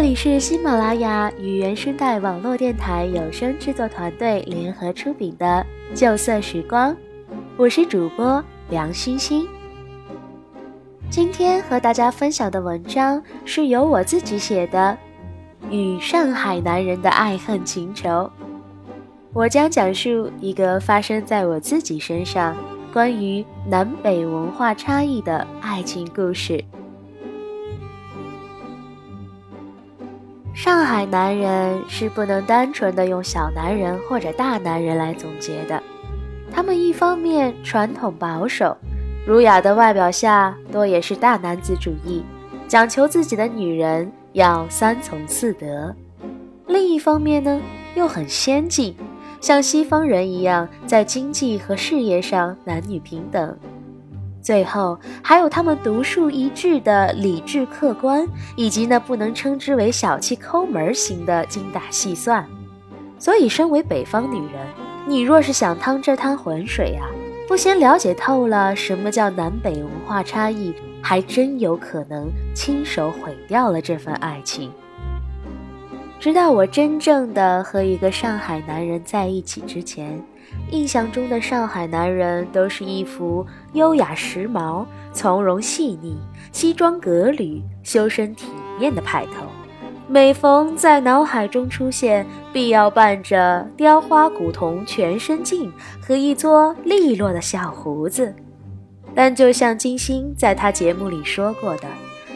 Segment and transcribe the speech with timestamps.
[0.00, 5.62] 这里是喜马拉雅与原声带网络电台有声制作团队联合出品的
[5.94, 6.90] 《旧色时光》，
[7.58, 9.46] 我是主播梁欣欣。
[11.10, 14.96] 今天和大家分享的文章是由我自己写的，
[15.70, 18.08] 《与上海男人的爱恨情仇》。
[19.34, 22.56] 我将讲述一个发生在我自己身上
[22.90, 26.64] 关于南北文化差异的爱情故事。
[30.62, 35.82] 上海男人是不能单纯的用小男人或者大男人来总结的，
[36.52, 38.76] 他们一方面传统保守。
[39.26, 42.22] 儒雅的外表下，多也是大男子主义，
[42.68, 45.94] 讲求自己的女人要三从四德；
[46.66, 47.58] 另一方面呢，
[47.94, 48.94] 又很先进，
[49.40, 53.56] 像西方人一样，在经济和事业上男女平等。
[54.42, 62.46] 最后，还有他们独树一帜的理智客观，以及那不能称之为小气抠门型的精打细算。
[63.18, 64.66] 所以，身为北方女人，
[65.06, 67.04] 你若是想趟这滩浑水啊！
[67.46, 74.72] 不先了解透了什么叫南北文化差异，还真有可能亲手毁掉了这份爱情。
[76.20, 80.22] 直到我真正的和一个上海男人在一起之前，
[80.70, 86.16] 印象中的上海男人都是一副优雅时髦、从容细腻、
[86.52, 88.46] 西装革履、修身体
[88.78, 89.46] 面的派头。
[90.08, 98.34] 每逢在脑海中出现，必要伴着雕花古铜全身镜和一撮利落的小胡子。
[99.14, 101.86] 但就像金星在他节目里说过的，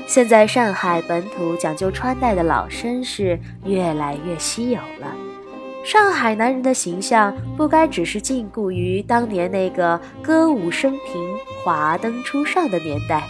[0.07, 5.24] 现在上海本土讲究穿戴的老绅士越来越稀有了。
[5.85, 13.23] 上海男人的形象不该只是禁锢于当年那个歌舞升平、华灯初上的年代。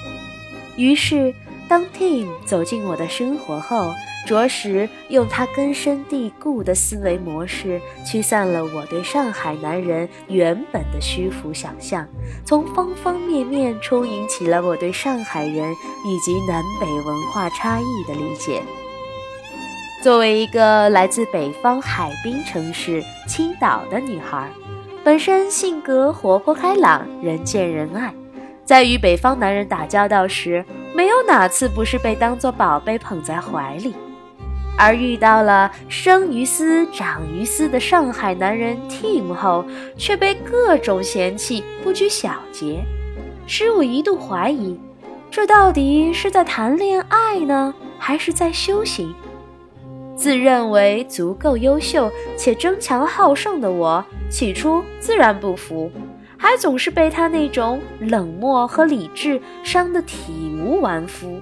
[0.76, 1.34] 于是，
[1.68, 3.92] 当 Tim 走进我的生活后，
[4.24, 12.06] 着实用他根深蒂固的思维模式驱散了我对上海男人原本的虚浮想象，
[12.44, 15.72] 从方方面面充盈起了我对上海人
[16.06, 18.62] 以及南北文化差异的理解。
[20.04, 24.50] 作为一个来自北方海滨城市青岛的女孩，
[25.02, 28.12] 本身性格活泼开朗，人见人爱，
[28.66, 30.62] 在与北方男人打交道时，
[30.94, 33.94] 没有哪次不是被当作宝贝捧在怀里。
[34.76, 39.64] 而遇到了生于斯长于斯的上海男人 Tim 后，
[39.96, 42.84] 却被各种嫌弃，不拘小节，
[43.46, 44.78] 使我一度怀疑，
[45.30, 49.14] 这到底是在谈恋爱呢，还是在修行？
[50.16, 55.90] 自认为足够优秀且争强好胜的我，起初自然不服，
[56.36, 61.40] 还总是被他那种冷漠和理智伤得体无完肤。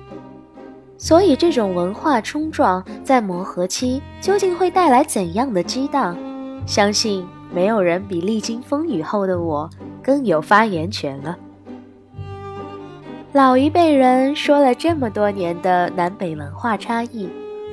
[0.96, 6.16] 所以，这种文化冲撞在磨合期究竟会带来怎样的激荡？
[6.64, 9.68] 相信没有人比历经风雨后的我
[10.02, 11.36] 更有发言权了。
[13.32, 17.28] 老一辈人说了这么多年的南北文化差异，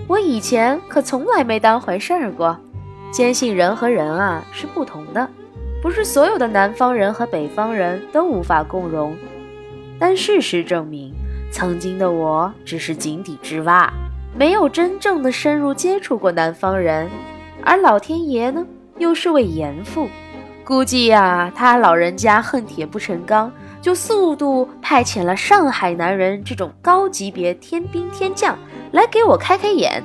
[0.09, 2.58] 我以前可从来没当回事儿过，
[3.12, 5.30] 坚信人和人啊是不同的，
[5.84, 9.16] 不是所有的南方人和北方人都无法共融。
[10.00, 11.14] 但事实证明。
[11.52, 13.92] 曾经的我只是井底之蛙，
[14.36, 17.09] 没有真正的深入接触过南方人，
[17.64, 18.64] 而老天爷呢，
[19.00, 20.08] 又是位严父，
[20.64, 28.56] 估计呀，他老人家恨铁不成钢，就速度派遣了上海男人这种高级别天兵天将
[28.92, 30.04] 来给我开开眼。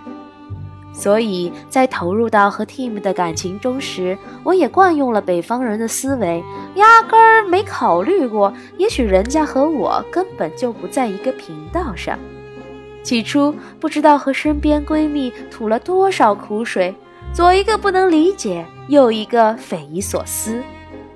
[0.92, 6.44] 所以在投入到和 Tim 的感情中时，我也惯用了北方人的思维，
[6.76, 12.16] 压根儿没考虑过，也许人家和我根本就不在一个频道上。
[13.02, 16.94] 起初不知道和身边闺蜜吐了多少苦水，
[17.32, 20.62] 左一个不能理解，右一个匪夷所思。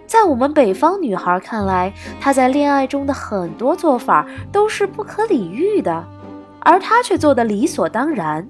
[0.07, 6.05] 在我们北方女孩看来，她在恋爱中的很多做法都是不可理喻的，
[6.69, 8.47] 而他却做得理所当然。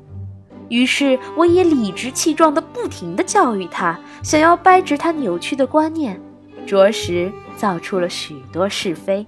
[0.68, 6.20] 于是，我也理直气壮地不停地教育他，想要掰直他扭曲的观念，
[6.66, 9.24] 着实造出了许多是非。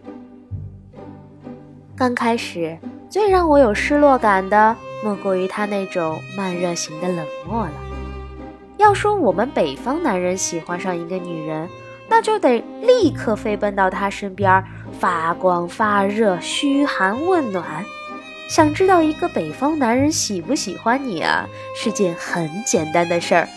[1.96, 2.76] 刚开始，
[3.08, 7.72] 最让我有失落感的，莫过于他那种慢热型的冷漠了。
[8.76, 11.68] 要说我们北方男人喜欢上一个女人，
[12.08, 14.64] 那就得立刻飞奔到她身边，
[14.98, 17.64] 发光发热，嘘寒问暖。
[18.50, 23.48] 想知道一个北方男人喜不喜欢你啊，是件很简单的事儿，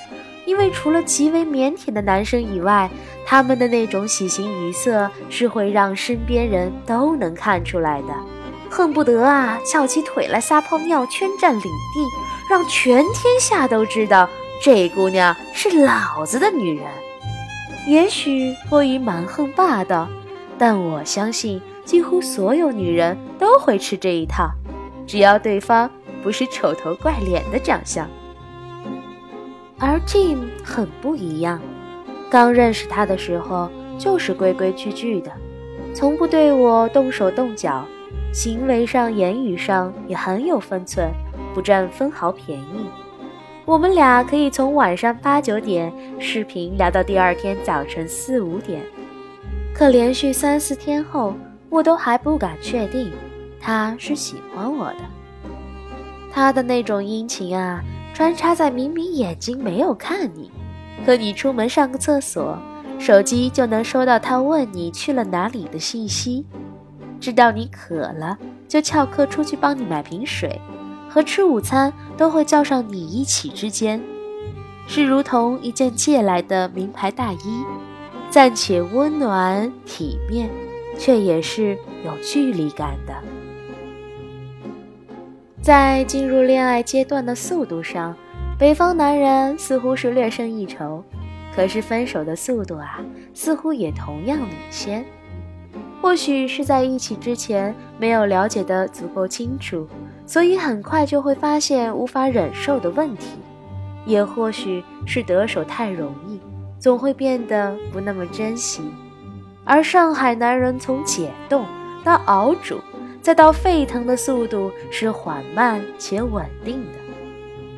[0.46, 2.88] 因为除了极为腼腆的男生以外，
[3.26, 8.14] 他们的那种喜形于色是会让身边人都能看出来的，
[8.70, 12.08] 恨不得啊翘起腿来撒泡尿，圈占领地，
[12.48, 14.30] 让全天下都知道
[14.62, 16.86] 这姑娘是老子的女人。
[17.88, 20.08] 也许过于蛮横霸道，
[20.60, 24.52] 但我相信几乎所有女人都会吃这一套，
[25.06, 25.90] 只要对方
[26.22, 28.08] 不是丑头怪脸的长相。
[29.80, 31.60] 而 Jim 很不一样，
[32.30, 35.32] 刚认识他的时候就是规规矩矩的，
[35.94, 37.86] 从不对我动手动脚，
[38.32, 41.12] 行为上、言语上也很有分寸，
[41.54, 42.86] 不占分毫便宜。
[43.66, 48.82] 我们俩可以从晚上八九点视频聊到第二天早晨四五点，
[49.74, 51.34] 可连续三四天后，
[51.70, 53.12] 我都还不敢确定
[53.64, 55.00] 他是喜欢我的。
[56.30, 57.82] 他的那种殷勤啊！
[58.14, 60.52] 穿插在明明眼睛没有看你，
[61.04, 62.58] 可你出门上个厕所，
[63.00, 66.44] 手机就能收到他问你去了哪里的信息；
[67.20, 68.38] 知道你渴了，
[68.68, 70.62] 就翘课出去帮你买瓶水，
[71.10, 74.00] 和吃午餐都会叫上你一起之间，
[74.88, 77.64] 是如同一件借来的名牌大衣，
[78.30, 80.50] 暂且温暖体面，
[81.00, 83.14] 却也是有距离感的。
[85.64, 88.14] 在进入恋爱阶段的速度上，
[88.60, 91.02] 北方男人似乎是略胜一筹，
[91.56, 93.00] 可是分手的速度啊，
[93.34, 95.06] 似乎也同样领先。
[96.02, 99.88] 或许是在一起之前没有了解的足够清楚，
[100.26, 103.38] 所以很快就会发现无法忍受的问题；
[104.06, 106.42] 也或许是得手太容易，
[106.78, 108.82] 总会变得不那么珍惜。
[109.64, 111.66] 而上海男人从解冻
[112.04, 112.82] 到熬煮。
[113.24, 117.00] 再到沸腾的速度是缓慢且稳定的，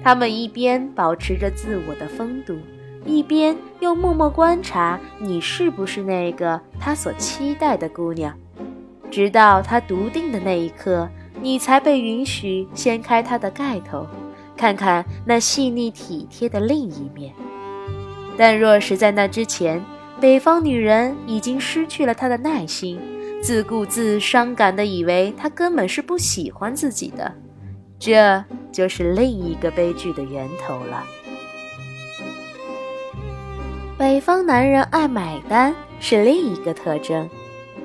[0.03, 2.57] 他们一边保持着自我的风度，
[3.05, 8.35] 一边又默默观察你是不是那个他所期待的姑娘，
[9.11, 11.07] 直到他笃定的那一刻，
[11.39, 14.07] 你才被允许掀开他的盖头，
[14.57, 17.31] 看看那细腻体贴的另一面。
[18.35, 19.79] 但若是在那之前，
[20.19, 22.99] 北方女人已经失去了她的耐心。
[23.45, 27.31] 自顾自伤感的以为他根本是不喜欢自己的，
[27.99, 31.03] 这就是另一个悲剧的源头了。
[33.99, 37.29] 北方男人爱买单是另一个特征，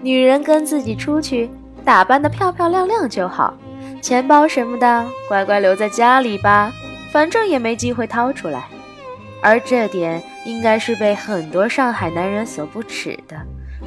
[0.00, 1.50] 女人跟自己出去，
[1.84, 3.52] 打扮的漂漂亮亮就好，
[4.00, 6.72] 钱包什么的乖乖留在家里吧，
[7.12, 8.64] 反正也没机会掏出来。
[9.42, 13.36] 而这点应该是被很多上海男人所不耻的。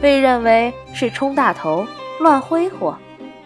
[0.04, 1.88] 被认为是冲大头、
[2.20, 2.98] 乱挥霍，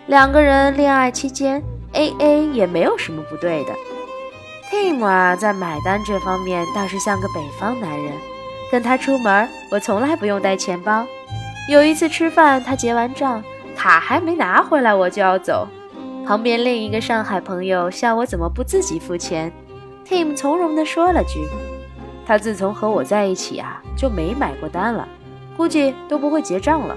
[0.07, 1.61] 两个人恋爱期间
[1.93, 3.73] A A 也没有什么不对的。
[4.71, 8.11] Tim 啊，在买单这方面倒是像个北方男人，
[8.71, 11.05] 跟他出门，我从来不用带钱包。
[11.69, 13.43] 有一次吃饭，他结完账，
[13.75, 15.67] 卡还没拿回来，我就要走。
[16.25, 19.53] 旁边另一个上海朋友笑我怎么不自己付钱
[20.09, 21.39] ，Tim 从容地说了句
[22.25, 25.07] ：“他自从和我在一起啊，就没买过单了。”
[25.57, 26.95] 估计都不会结账了。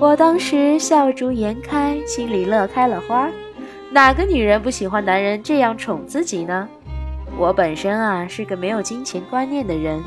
[0.00, 3.30] 我当时笑逐颜开，心里乐开了花。
[3.92, 6.68] 哪个女人不喜欢男人这样宠自己呢？
[7.36, 10.02] 我本身啊是个没有金钱观念的人，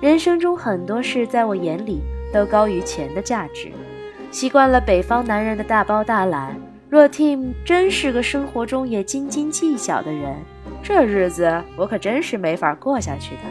[0.00, 2.00] 人生中很多事在我眼里
[2.32, 3.72] 都高于钱的价值。
[4.30, 6.56] 习惯了北方男人的大包大揽，
[6.88, 10.36] 若 Tim 真是个生活中也斤斤计较的人，
[10.82, 13.42] 这日子我可真是没法过下去的。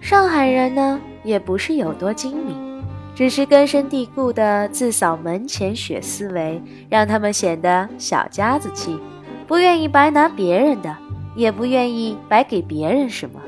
[0.00, 2.82] 上海人呢，也不是有多精明，
[3.14, 8.98] 只是根深蒂固的自扫门前雪思维，让他们显得小家子气，
[9.46, 10.96] 不愿意白拿别人的，
[11.34, 13.40] 也不愿意白给别人什么。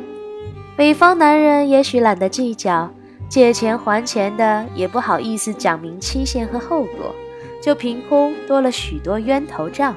[0.77, 2.91] 北方男人也许懒得计较，
[3.29, 7.15] 借钱还钱的也不好意思讲明期限和后果，
[7.63, 9.95] 就凭空多了许多冤头账。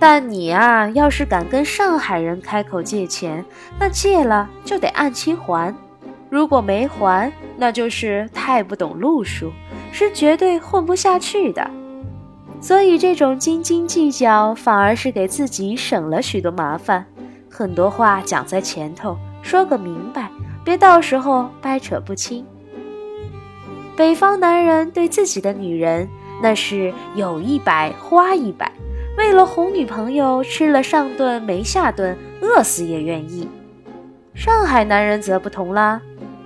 [0.00, 3.44] 但你啊，要是敢跟上海人开口借钱，
[3.80, 5.74] 那借了就得按期还。
[6.30, 9.50] 如果没还，那就是太不懂路数，
[9.90, 11.70] 是绝对混不下去的。
[12.60, 17.06] 所以这种斤斤计较，反而是给自己省了许多麻烦。
[17.50, 20.28] 很多话讲在前头，说个明白，
[20.64, 22.44] 别到时候掰扯不清。
[23.96, 26.08] 北方男人对自己的女人，
[26.42, 28.70] 那是有一百花一百，
[29.16, 33.48] 为了哄女朋友，吃了上顿没下顿，饿死也愿意。
[34.34, 36.00] 上海男人则不同啦。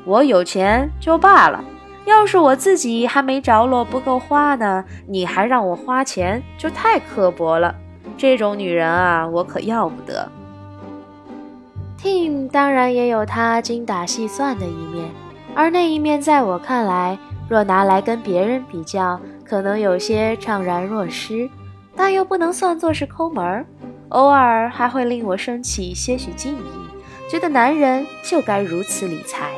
[0.04, 1.62] 我有钱就罢了，
[2.04, 7.74] 要是我自己还没着落不够花呢，你还让我花钱，就太刻薄了。
[8.16, 10.28] 这种女人啊，我可要不得。
[12.00, 15.08] Tim 当然也有他精打细算的一面，
[15.54, 17.16] 而那一面在我看来，
[17.48, 21.48] 若拿来跟别人比较，可能有些怅然若失，
[21.94, 23.64] 但又不能算作是抠门儿，
[24.08, 29.52] 偶尔还会令我升起些许敬意，觉得男人就该如此理财。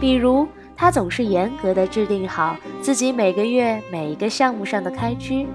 [0.00, 5.46] 比如，他总是严格的制定好自己每个月每一个项目上的开支，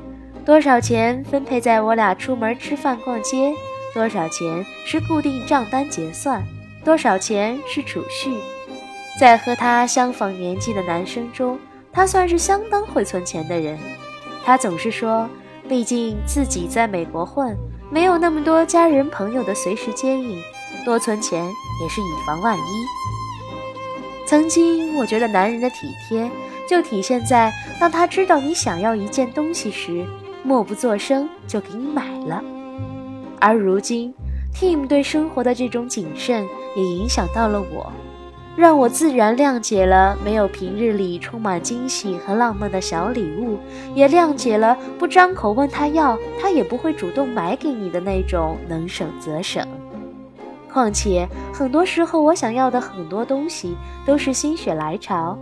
[0.46, 3.52] 多少钱分配在我俩出门吃饭逛街，
[3.94, 6.44] 多少钱是固定账单结算，
[6.84, 8.36] 多少钱是储蓄。
[9.20, 11.58] 在和他相仿年纪的男生中，
[11.92, 13.80] 他算是相当会存钱的人。
[14.44, 15.28] 他总是说，
[15.68, 17.58] 毕竟自己在美国混，
[17.90, 20.38] 没有那么多家人朋友的随时接应，
[20.86, 21.44] 多存钱
[21.82, 22.62] 也是以防万一。
[24.26, 26.30] 曾经我觉得男人的体贴，
[26.68, 30.04] 就体现在当他知道你想要一件东西时，
[30.44, 32.44] 默不作声就给你买了。
[33.40, 34.14] 而如今
[34.54, 37.92] ，Tim 对生活的这种谨慎，也影响到了我。
[38.58, 43.60] 让我自然谅解了没有平日里充满惊喜和浪漫的小礼物，
[43.94, 49.68] 也谅解了不张口问他要，他也不会主动买给你的那种能省则省。
[50.76, 55.40] 况且很多时候，我想要的很多东西都是心血来潮，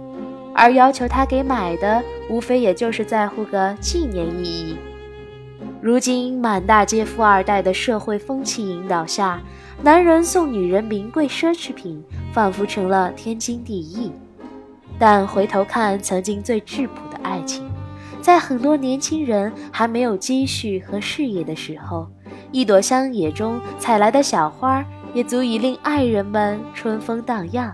[0.54, 4.78] 而要求他给买的，无非也就是在乎个纪念意义。
[5.82, 9.42] 如今满大街富二代的社会风气引导下，
[9.82, 12.00] 男人送女人名贵奢侈品，
[12.32, 14.12] 仿佛成了天经地义。
[15.00, 17.68] 但回头看曾经最质朴的爱情，
[18.22, 22.08] 在很多年轻人还没有积蓄和事业的时候，
[22.52, 27.74] 一朵乡野中采来的小花，也足以令爱人们春风荡漾。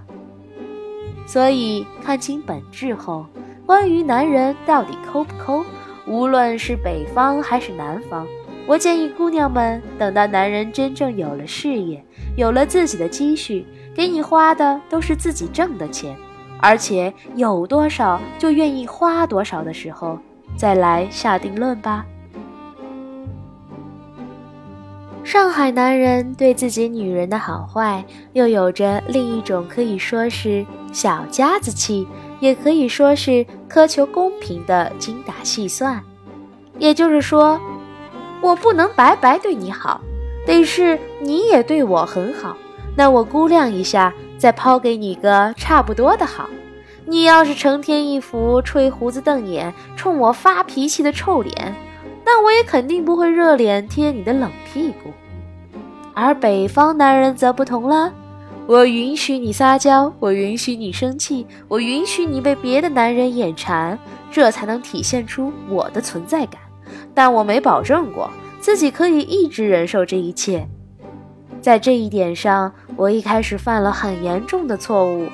[1.26, 3.26] 所以看清本质后，
[3.66, 5.64] 关于男人到底抠不抠？
[6.08, 8.26] 无论是北方还是南方，
[8.66, 12.04] 我建议姑娘们等到男人真正有了事业，
[12.36, 16.18] 有了自己的积蓄，给你花的都是自己挣的钱，
[16.60, 20.18] 而且有多少就愿意花多少的时候，
[20.58, 22.04] 再来下定论吧。
[25.30, 32.08] 上海男人对自己女人的好坏，又有着另一种可以说是小家子气。
[32.40, 36.04] 也可以说是苛求公平的精打细算，
[36.80, 37.62] 也就是说，
[38.42, 40.02] 我不能白白对你好，
[40.48, 42.58] 得是你也对我很好，
[42.96, 46.50] 那我估量一下，再抛给你个差不多的好。
[47.06, 51.76] 你要是成天一副吹胡子瞪眼、冲我发脾气的臭脸，
[52.26, 55.12] 那我也肯定不会热脸贴你的冷屁股。
[56.20, 58.12] 而北方男人则不同了。
[58.68, 63.98] 我允许你撒娇，我允许你生气，我允许你被别的男人眼馋，
[64.30, 66.62] 这才能体现出我的存在感。
[67.14, 70.68] 但我没保证过自己可以一直忍受这一切。
[71.62, 75.28] 在这一点上，我一开始犯了很严重的错误。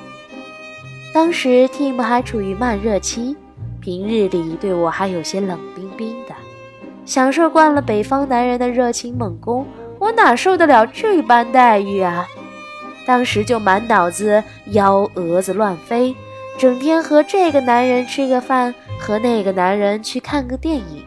[1.12, 3.36] 当时 Tim 还处于慢热期，
[3.80, 6.34] 平日里对我还有些冷冰冰的。
[7.04, 9.66] 享受惯了北方男人的热情猛攻，
[10.06, 12.28] 我哪受得了这般待遇啊？
[13.04, 16.14] 当时就满脑子幺蛾子乱飞，
[16.56, 21.04] 整天和这个男人吃个饭，和那个男人去看个电影。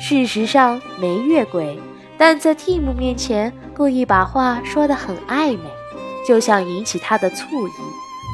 [0.00, 1.78] 事实上没越轨，
[2.16, 5.70] 但在 Tim 面前故意把话说得很暧昧，
[6.26, 7.72] 就像引起他的醋意，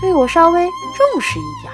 [0.00, 0.64] 对我稍微
[0.97, 1.73] 重视一点。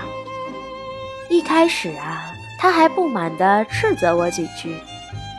[1.28, 4.74] 一开始啊，他还不满地斥责我几句，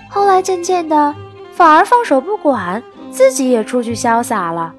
[0.08, 1.16] 后来渐渐的
[1.56, 4.76] 反而放手不管，自己也出去潇洒了。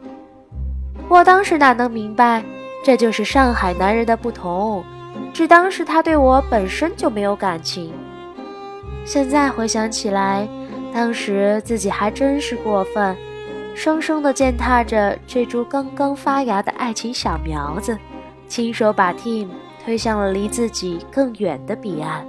[1.09, 2.45] 我当时哪能明白，
[2.85, 4.85] 这就是上海男人的不同，
[5.33, 7.95] 只当是他对我本身就没有感情。
[9.07, 10.47] 现在回想起来，
[10.93, 13.17] 当时自己还真是过分，
[13.75, 17.97] 生生的践踏着这株刚刚发芽的爱情小苗子，
[18.49, 19.49] 亲手把 Tim
[19.83, 22.27] 推向了离自己更远的彼岸。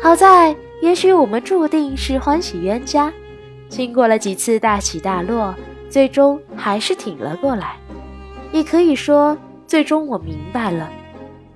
[0.00, 3.12] 好在，也许我们注定是欢喜冤家，
[3.68, 5.54] 经过了几次大起大落。
[5.90, 7.74] 最终还是挺了过来，
[8.52, 10.88] 也可以说，最终我明白了，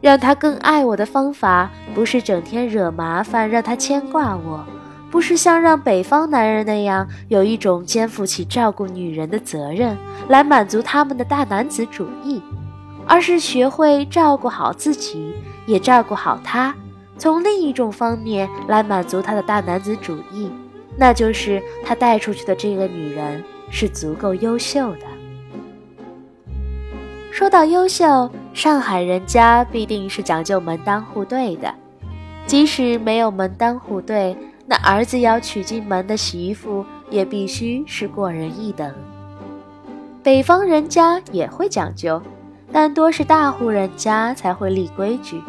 [0.00, 4.66] 让他更爱我的方法，不是整天惹麻烦让他牵挂我，
[5.08, 9.96] 不是像让北方男人那样有一种肩负起照顾女人的责任
[10.28, 12.42] 来满足他们的大男子主义，
[13.06, 15.32] 而是学会照顾好自己，
[15.64, 16.74] 也照顾好他，
[17.16, 20.50] 从另一种方面来满足他的大男子主义，
[20.96, 23.42] 那就是他带出去的这个女人。
[23.70, 25.06] 是足够优秀的。
[27.32, 31.74] 说到优秀，上海人家必定是讲究门当户对的。
[32.46, 38.94] 即使没有门当户对，那儿子要娶进门的媳妇也必须是过人一等。
[40.22, 42.22] 北方人家也会讲究，
[42.70, 45.42] 但多是大户人家才会立规矩，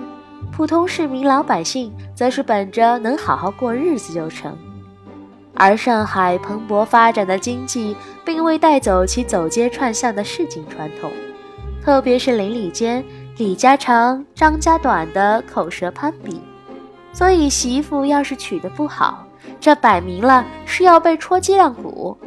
[0.52, 4.58] 普通市民老百姓则是本着能好好过日子就成。
[5.54, 11.10] 而上海蓬勃发展的经济并未带走其走街串巷的市井传统，
[11.82, 13.04] 特别是邻里间
[13.38, 16.42] 李家长张家短的口舌攀比，
[17.14, 19.25] 所以媳妇要是娶得不好，
[19.60, 22.18] 这摆明了是要被戳脊梁骨。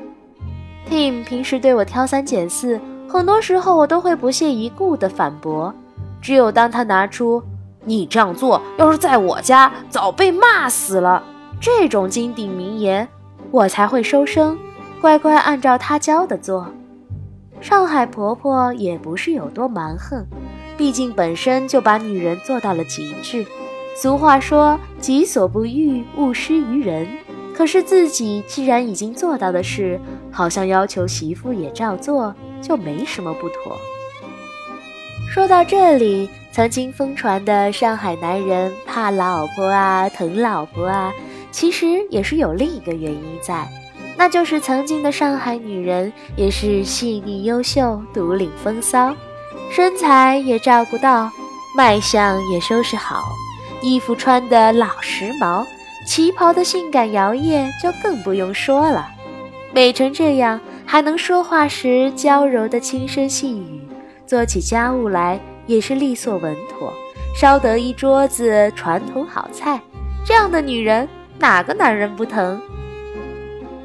[0.89, 5.75] Tim 平时对我挑三拣四，很多时候我都会不屑一顾地反驳，
[6.23, 7.43] 只有当他拿出
[7.89, 11.25] “你这样做要是在我家早被骂死了”
[11.59, 13.09] 这种金顶名言。
[13.51, 14.59] 我才会收声，
[15.01, 16.67] 乖乖按照她教的做。
[17.61, 20.27] 上海婆婆也不是有多蛮横，
[20.77, 23.47] 毕竟本身就把女人做到了极致。
[23.97, 27.09] 俗话说“己所不欲，勿施于人”，
[27.57, 29.99] 可是自己既然已经做到的事，
[30.31, 33.77] 好像要求媳妇也照做，就没什么不妥。
[35.29, 41.13] 说到这里，曾经疯传的上海男人怕老婆啊，疼老婆啊。
[41.51, 43.67] 其实也是有另一个原因在，
[44.17, 49.15] 那就是曾经的上海女人也是细腻优秀、独领风骚，
[49.71, 51.31] 身材也照顾到，
[51.75, 53.23] 卖相也收拾好，
[53.81, 55.65] 衣服穿的老时髦，
[56.07, 59.09] 旗袍的性感摇曳就更不用说了。
[59.73, 63.81] 美成这样，还能说话时娇柔的轻声细语，
[64.27, 66.93] 做起家务来也是利索稳妥，
[67.37, 69.81] 烧得一桌子传统好菜，
[70.25, 71.09] 这样的女人。
[71.41, 72.61] 哪个男人不疼？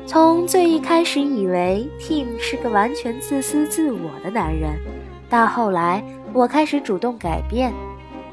[0.08, 4.72] 从最一开始以为 Tim 是个完全自私自我的男人，
[5.30, 7.72] 到后来我开始主动改变，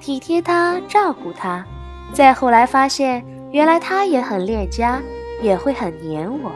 [0.00, 1.62] 体贴他，照顾他，
[2.14, 5.02] 再后来发现原来他也很恋家，
[5.42, 6.50] 也会很黏我。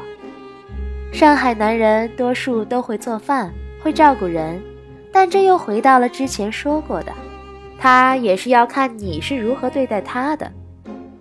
[1.13, 4.59] 上海男人多数都会做饭，会照顾人，
[5.15, 7.13] 但这又回到了之前说过的，
[7.79, 10.51] 他也是要看你是如何对待他的。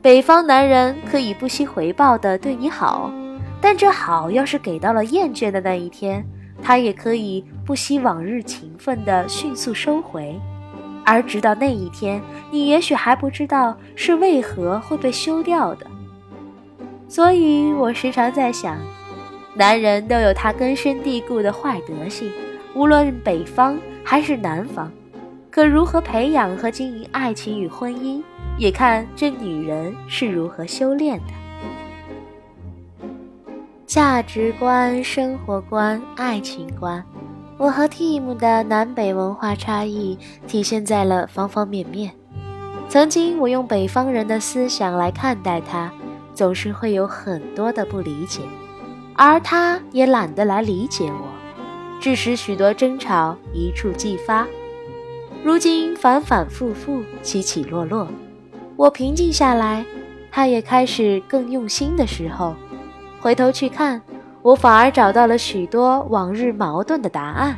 [0.01, 3.13] 北方男人可以不惜回报的对你好，
[3.61, 6.25] 但这好要是给到了厌倦的那一天，
[6.63, 10.41] 他也可以不惜往日情分的迅速收回，
[11.05, 15.85] 而直到那一天，你也许还不知道是为何会被休掉的。
[17.07, 18.75] 所以我时常在想，
[19.53, 22.31] 男人都有他根深蒂固的坏德性，
[22.75, 24.91] 无论北方还是南方，
[25.51, 28.21] 可如何培养和经营爱情与婚姻？
[28.57, 31.33] 也看这女人是如何修炼的，
[33.87, 37.03] 价值观、生活观、爱情观，
[37.57, 42.13] 我和 Tim 的南北文化差异体现在了方方面面。
[42.89, 45.91] 曾经我用北方人的思想来看待他，
[46.35, 48.41] 总是会有很多的不理解，
[49.15, 51.32] 而他也懒得来理解我，
[52.03, 54.45] 致使许多争吵一触即发。
[55.41, 58.05] 如今反反复复，起起落落。
[58.75, 59.85] 我平静下来，
[60.29, 62.55] 他也开始更用心的时候，
[63.21, 64.01] 回头去看，
[64.41, 67.57] 我反而找到了许多往日矛盾的答案。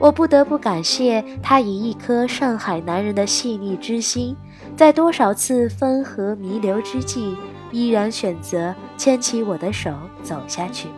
[0.00, 4.36] 我不得不感谢他以一颗上海男人的细腻之心，
[4.74, 7.36] 在多少次分合弥留之际，
[7.70, 10.88] 依然选择牵起我的手走下去，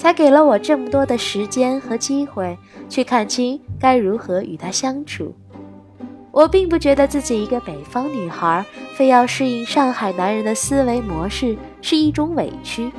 [0.00, 2.56] 才给了我这么多的时间和机会
[2.88, 5.34] 去看清该如何与他相处。
[6.32, 12.90] 我并不觉得自己一个北方女孩，非要适应上海男人的思维模式是一种委屈。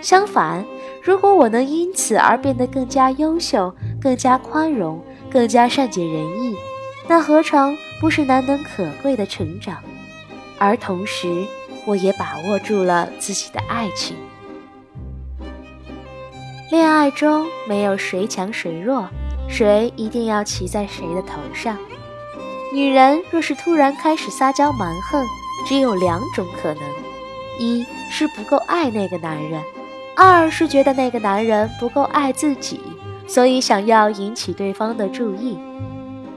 [0.00, 0.64] 相反，
[1.02, 6.56] 如果我能因此而变得更加优秀、更加宽容、更加善解人意，
[7.06, 9.76] 那何尝不是难能可贵的成长？
[10.58, 11.44] 而同时，
[11.84, 14.16] 我也把握住了自己的爱情。
[16.74, 19.08] 恋爱中没有谁强谁弱，
[19.48, 21.78] 谁一定要骑在谁的头上。
[22.74, 25.24] 女人若是突然开始撒娇蛮横，
[25.68, 26.82] 只有两种可能：
[27.60, 29.62] 一是不够爱那个男人，
[30.16, 32.80] 二是觉得那个男人不够爱自己，
[33.28, 35.56] 所以想要引起对方的注意。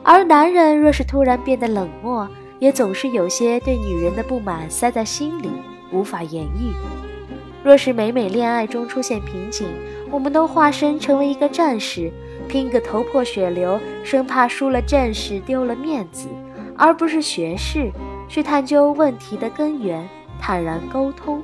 [0.04, 5.50] 而男人若是突然变得冷漠，也总是有些对女人的不满塞在心里，
[5.92, 7.07] 无法言喻。
[7.68, 9.68] 若是每每恋爱中出现瓶颈，
[10.10, 12.10] 我们都化身成为一个战士。
[12.48, 16.30] 拼个头破血流，生怕输了阵势丢了面子，
[16.78, 17.92] 而不是学士
[18.30, 20.08] 去探究问题的根源，
[20.40, 21.44] 坦然沟通。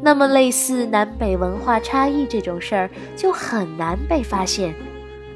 [0.00, 4.74] 那么，类似南北文化差异这种事儿就很难被发现，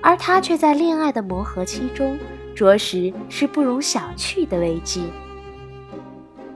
[0.00, 2.18] 而他却在恋爱的磨合期中，
[2.54, 5.04] 着实是不容小觑的危机。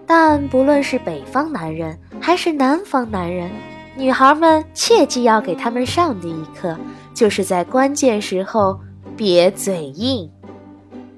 [0.07, 3.49] 但不论是北方男人还是南方男人，
[3.97, 6.77] 女孩们切记要给他们上的一课。
[7.15, 8.81] 就是在关键时候
[9.17, 10.29] 别嘴硬。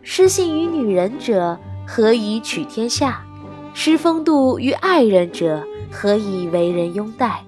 [0.03, 3.25] 失信于女人者，何以取天下？
[3.73, 7.43] 失风度于爱人者，何以为人拥戴？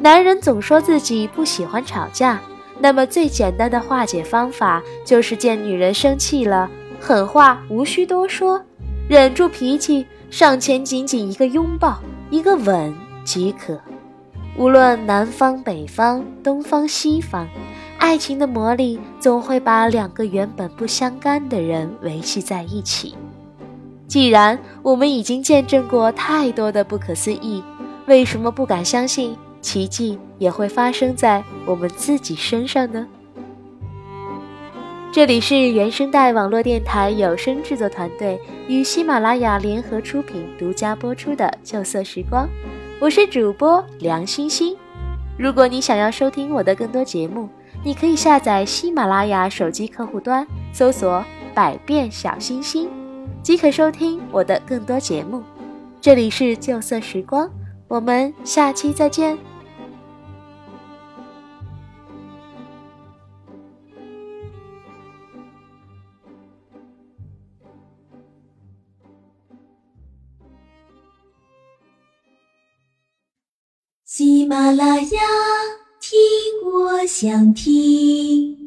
[0.00, 2.40] 男人总说自己不喜欢吵架，
[2.80, 6.66] 那么最简单的化解方法就是见女人生气了，
[6.98, 8.58] 狠话无需多说，
[9.06, 13.80] 忍住脾气，上前紧紧一个拥抱，一个吻即可。
[14.58, 17.46] 无论南方北方，东方西方，
[17.98, 23.14] 爱情的魔力总会把两个原本不相干的人维系在一起。
[24.08, 27.62] 既然我们已经见证过太多的不可思议，
[28.06, 33.06] 为什么不敢相信奇迹也会发生在我们自己身上呢？
[35.16, 42.44] 这里是原声带网络电台有声制作团队与喜马拉雅联合出品、独家播出的《旧色时光》，
[43.00, 44.76] 我是主播梁星星。
[45.38, 47.48] 如果你想要收听我的更多节目，
[47.82, 51.24] 你可以下载喜马拉雅手机客户端，搜索
[51.56, 52.86] “百变小星星”。
[53.42, 55.42] 即可收听我的更多节目。
[55.98, 57.50] 这里是旧色时光，
[57.88, 59.38] 我们下期再见。
[74.48, 75.20] 马拉雅，
[76.00, 76.16] 听
[76.64, 78.65] 我想听。